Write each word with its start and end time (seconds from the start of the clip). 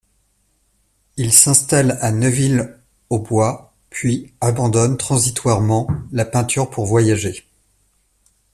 Il 1.15 1.31
s'installe 1.31 1.99
à 2.01 2.09
Neuville-aux-Bois, 2.11 3.71
puis 3.91 4.33
abandonne 4.41 4.97
transitoirement 4.97 5.87
la 6.11 6.25
peinture 6.25 6.71
pour 6.71 6.87
voyager. 6.87 7.45